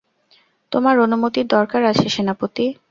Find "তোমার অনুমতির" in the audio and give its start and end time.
0.71-1.45